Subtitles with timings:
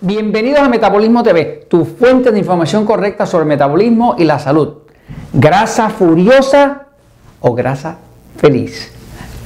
[0.00, 4.74] Bienvenidos a Metabolismo TV, tu fuente de información correcta sobre el metabolismo y la salud.
[5.32, 6.86] Grasa furiosa
[7.40, 7.98] o grasa
[8.36, 8.92] feliz.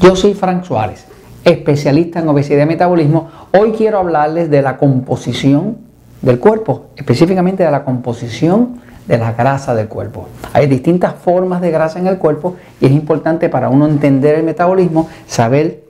[0.03, 1.07] Yo soy Frank Suárez,
[1.43, 3.31] especialista en obesidad y metabolismo.
[3.59, 5.79] Hoy quiero hablarles de la composición
[6.21, 10.29] del cuerpo, específicamente de la composición de la grasa del cuerpo.
[10.53, 14.43] Hay distintas formas de grasa en el cuerpo y es importante para uno entender el
[14.43, 15.82] metabolismo saber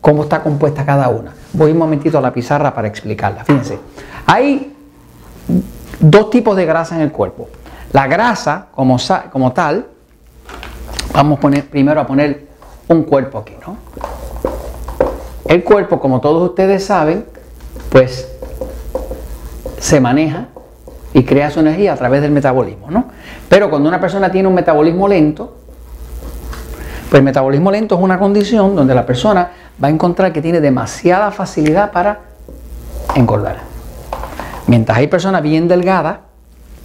[0.00, 1.32] cómo está compuesta cada una.
[1.52, 3.44] Voy un momentito a la pizarra para explicarla.
[3.44, 3.78] Fíjense,
[4.26, 4.74] hay
[5.98, 7.48] dos tipos de grasa en el cuerpo.
[7.92, 9.86] La grasa como, tal,
[11.12, 12.46] vamos a poner, primero a poner
[12.88, 13.76] un cuerpo aquí, ¿no?
[15.46, 17.24] El cuerpo, como todos ustedes saben,
[17.88, 18.28] pues
[19.78, 20.48] se maneja
[21.14, 23.06] y crea su energía a través del metabolismo, ¿no?
[23.48, 25.56] Pero cuando una persona tiene un metabolismo lento,
[27.08, 29.50] pues el metabolismo lento es una condición donde la persona
[29.82, 32.20] va a encontrar que tiene demasiada facilidad para
[33.14, 33.58] engordar.
[34.66, 36.18] Mientras hay personas bien delgadas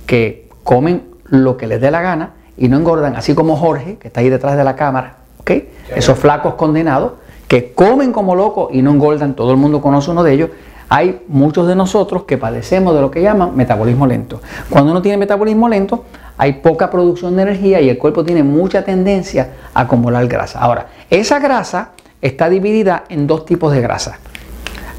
[0.06, 4.08] que comen lo que les dé la gana y no engordan, así como Jorge, que
[4.08, 5.52] está ahí detrás de la cámara, ¿ok?
[5.96, 7.14] Esos flacos condenados
[7.48, 10.50] que comen como locos y no engordan, todo el mundo conoce uno de ellos.
[10.90, 14.42] Hay muchos de nosotros que padecemos de lo que llaman metabolismo lento.
[14.70, 16.06] Cuando uno tiene metabolismo lento,
[16.38, 20.60] hay poca producción de energía y el cuerpo tiene mucha tendencia a acumular grasa.
[20.60, 21.92] Ahora, esa grasa
[22.24, 24.18] está dividida en dos tipos de grasa.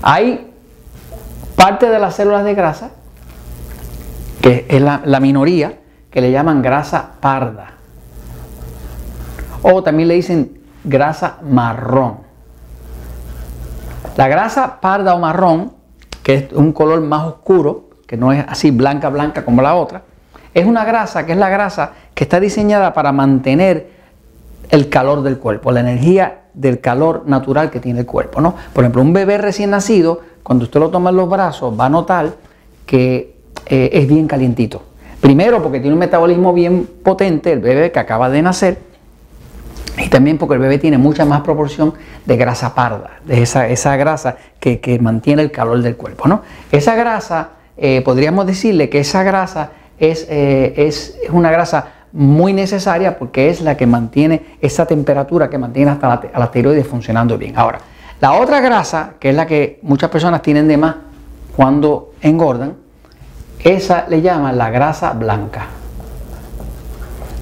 [0.02, 0.52] Hay
[1.56, 2.90] parte de las células de grasa,
[4.42, 5.80] que es la, minoría,
[6.10, 7.70] que le llaman grasa parda.
[9.62, 12.18] O también le dicen grasa marrón.
[14.18, 15.72] La grasa parda o marrón,
[16.22, 20.02] que es un color más oscuro, que no es así blanca, blanca como la otra,
[20.52, 23.94] es una grasa que es la grasa que está diseñada para mantener
[24.68, 28.40] el calor del cuerpo, la energía del calor natural que tiene el cuerpo.
[28.40, 28.54] ¿no?
[28.72, 31.88] Por ejemplo, un bebé recién nacido cuando usted lo toma en los brazos, va a
[31.88, 32.34] notar
[32.86, 34.82] que eh, es bien calientito.
[35.20, 38.78] Primero porque tiene un metabolismo bien potente, el bebé que acaba de nacer,
[39.96, 41.94] y también porque el bebé tiene mucha más proporción
[42.26, 46.28] de grasa parda, de esa, esa grasa que, mantiene el calor del cuerpo.
[46.28, 46.42] ¿no?
[46.72, 53.18] Esa grasa, eh, podríamos decirle que esa grasa es, eh, es, una grasa muy necesaria
[53.18, 57.58] porque es la que mantiene esa temperatura que mantiene hasta la, la tiroides funcionando bien.
[57.58, 57.80] Ahora,
[58.20, 60.94] la otra grasa, que es la que muchas personas tienen de más
[61.56, 62.76] cuando engordan,
[63.58, 65.66] esa le llaman la grasa blanca.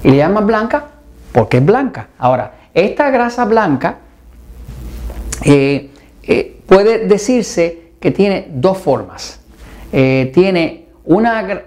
[0.03, 0.85] Y le llaman blanca
[1.31, 2.07] porque es blanca.
[2.17, 3.97] Ahora, esta grasa blanca
[5.45, 5.91] eh,
[6.23, 9.39] eh, puede decirse que tiene dos formas.
[9.91, 11.63] Eh, tiene una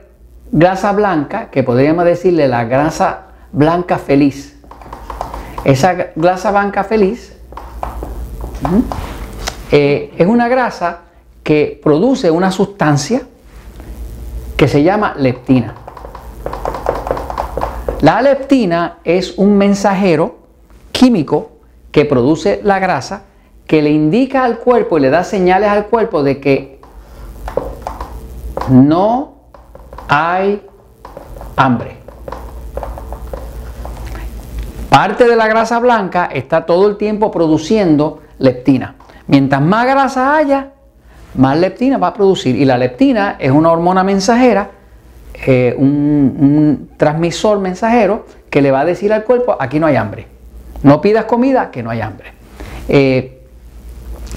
[0.53, 4.57] grasa blanca, que podríamos decirle la grasa blanca feliz.
[5.65, 7.37] Esa grasa blanca feliz
[9.73, 11.01] eh, es una grasa
[11.43, 13.23] que produce una sustancia
[14.57, 15.75] que se llama leptina.
[18.01, 20.39] La leptina es un mensajero
[20.93, 21.53] químico
[21.91, 23.23] que produce la grasa
[23.67, 26.81] que le indica al cuerpo y le da señales al cuerpo de que
[28.69, 29.36] no
[30.09, 30.63] hay
[31.57, 31.97] hambre.
[34.89, 38.95] Parte de la grasa blanca está todo el tiempo produciendo leptina.
[39.27, 40.73] Mientras más grasa haya,
[41.35, 42.57] más leptina va a producir.
[42.57, 44.71] Y la leptina es una hormona mensajera,
[45.47, 50.29] eh, un, transmisor mensajero que le va a decir al cuerpo, aquí no hay hambre.
[50.83, 52.33] No pidas comida, que no hay hambre.
[52.89, 53.36] Eh,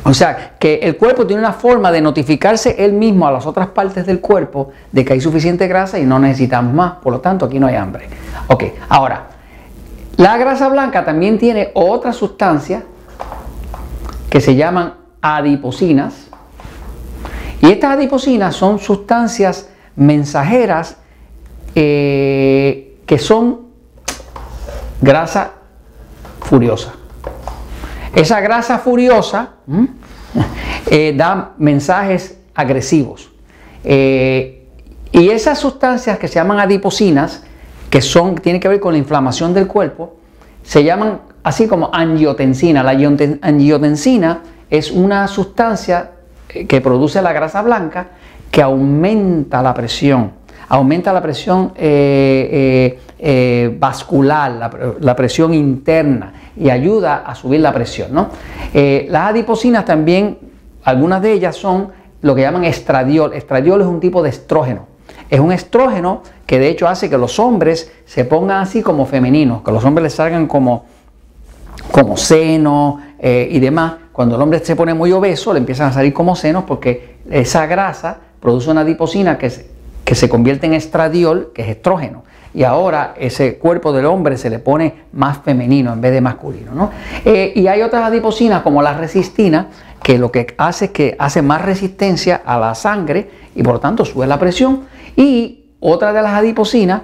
[0.04, 3.68] o sea, que el cuerpo tiene una forma de notificarse él mismo a las otras
[3.68, 6.94] partes del cuerpo de que hay suficiente grasa y no necesitamos más.
[6.94, 8.08] Por lo tanto, aquí no hay hambre.
[8.48, 9.28] Ok, ahora,
[10.16, 12.84] la grasa blanca también tiene otra sustancia
[14.30, 16.28] que se llaman adiposinas.
[17.62, 20.98] Y estas adiposinas son sustancias mensajeras
[21.75, 23.68] eh, que son
[25.02, 25.52] grasa
[26.42, 26.99] furiosa.
[28.15, 29.50] Esa grasa furiosa
[30.89, 33.29] eh, da mensajes agresivos.
[33.83, 34.67] Eh,
[35.11, 37.44] y esas sustancias que se llaman adiposinas,
[37.89, 40.17] que son, tienen que ver con la inflamación del cuerpo,
[40.63, 42.83] se llaman así como angiotensina.
[42.83, 46.11] La angiotensina es una sustancia
[46.50, 48.07] eh, que produce la grasa blanca
[48.51, 50.31] que aumenta la presión,
[50.67, 51.71] aumenta la presión
[53.19, 58.27] eh, vascular, la, presión interna y ayuda a subir la presión.
[58.74, 60.38] las adiposinas también,
[60.83, 61.89] algunas de ellas son
[62.21, 63.33] lo que llaman estradiol.
[63.33, 64.88] Estradiol es un tipo de estrógeno.
[65.30, 69.62] Es un estrógeno que de hecho hace que los hombres se pongan así como femeninos,
[69.63, 70.86] que los hombres les salgan como
[71.92, 72.16] como
[73.19, 73.94] eh, y demás.
[74.12, 77.66] Cuando el hombre se pone muy obeso, le empiezan a salir como senos porque esa
[77.68, 79.51] grasa produce una adiposina que
[80.10, 82.24] que se convierte en estradiol, que es estrógeno.
[82.59, 86.73] Y ahora ese cuerpo del hombre se le pone más femenino en vez de masculino.
[86.73, 86.91] ¿no?
[87.23, 89.67] Eh, y hay otras adiposinas como la resistina,
[90.03, 94.03] que lo que hace es que hace más resistencia a la sangre y por tanto
[94.03, 94.81] sube la presión.
[95.15, 97.03] Y otra de las adiposinas,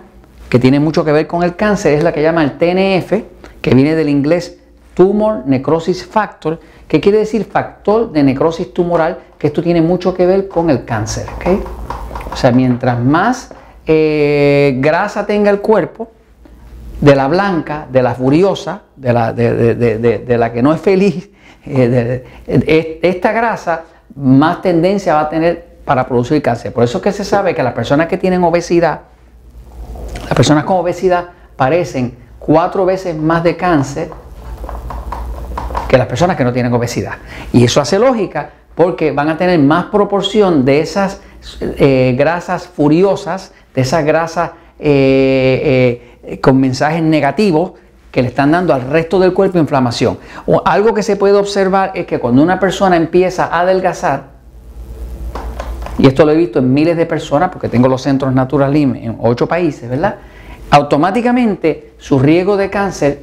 [0.49, 3.23] que tiene mucho que ver con el cáncer, es la que llama el TNF,
[3.61, 4.59] que viene del inglés
[4.93, 10.25] Tumor Necrosis Factor, que quiere decir factor de necrosis tumoral, que esto tiene mucho que
[10.25, 11.27] ver con el cáncer.
[12.33, 13.51] O sea, mientras más
[13.85, 16.11] eh, grasa tenga el cuerpo,
[17.01, 21.29] de la blanca, de la furiosa, de la, de, la que no es feliz,
[21.65, 22.25] eh,
[23.01, 23.83] esta grasa
[24.15, 26.73] más tendencia va a tener para producir cáncer.
[26.73, 29.01] Por eso es que se sabe que las personas que tienen obesidad,
[30.23, 34.09] las personas con obesidad parecen cuatro veces más de cáncer
[35.87, 37.13] que las personas que no tienen obesidad.
[37.53, 41.21] Y eso hace lógica porque van a tener más proporción de esas
[41.61, 47.73] eh, grasas furiosas, de esas grasas eh, eh, con mensajes negativos
[48.11, 50.17] que le están dando al resto del cuerpo inflamación.
[50.45, 54.35] O algo que se puede observar es que cuando una persona empieza a adelgazar,
[55.97, 59.17] y esto lo he visto en miles de personas, porque tengo los centros Naturalim en
[59.21, 60.15] ocho países, ¿verdad?
[60.69, 63.19] Automáticamente su riesgo de cáncer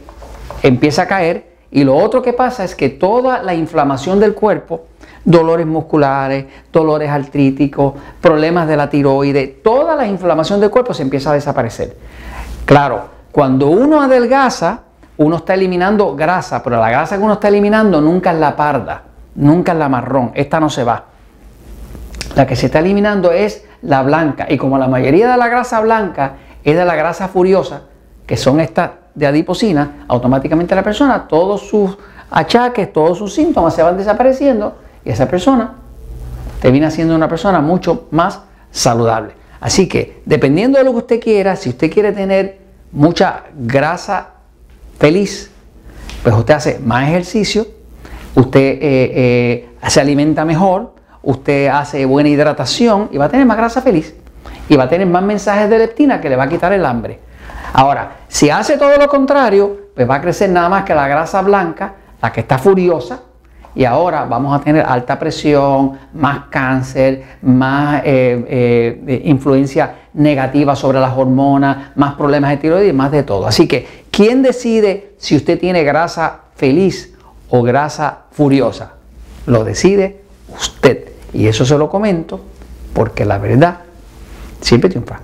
[0.63, 4.85] empieza a caer y lo otro que pasa es que toda la inflamación del cuerpo,
[5.25, 11.31] dolores musculares, dolores artríticos, problemas de la tiroides, toda la inflamación del cuerpo se empieza
[11.31, 11.97] a desaparecer.
[12.65, 14.81] Claro, cuando uno adelgaza,
[15.19, 19.03] uno está eliminando grasa, pero la grasa que uno está eliminando nunca es la parda,
[19.35, 21.05] nunca es la marrón, esta no se va.
[22.35, 25.81] La que se está eliminando es la blanca y como la mayoría de la grasa
[25.81, 26.35] blanca
[26.65, 27.83] es de la grasa furiosa,
[28.27, 31.99] que son estas de adiposina, automáticamente la persona, todos sus
[32.31, 35.75] achaques, todos sus síntomas se van desapareciendo y esa persona
[36.61, 38.41] termina siendo una persona mucho más
[38.71, 39.33] saludable.
[39.61, 42.59] Así que, dependiendo de lo que usted quiera, si usted quiere tener
[42.93, 44.31] mucha grasa
[44.99, 45.51] feliz,
[46.23, 47.67] pues usted hace más ejercicio,
[48.35, 53.57] usted eh, eh, se alimenta mejor, usted hace buena hidratación y va a tener más
[53.57, 54.15] grasa feliz.
[54.69, 57.19] Y va a tener más mensajes de leptina que le va a quitar el hambre.
[57.73, 61.43] Ahora, si hace todo lo contrario, pues va a crecer nada más que la grasa
[61.43, 63.21] blanca, la que está furiosa,
[63.75, 71.01] y ahora vamos a tener alta presión, más cáncer, más eh, eh, influencia negativa sobre
[71.01, 73.47] las hormonas, más problemas de tiroides más de todo.
[73.47, 77.15] Así que, ¿quién decide si usted tiene grasa feliz
[77.49, 78.95] o grasa furiosa?
[79.47, 80.23] Lo decide
[80.55, 81.09] usted.
[81.33, 82.41] Y eso se lo comento
[82.93, 83.79] porque la verdad
[84.61, 85.23] siempre triunfa.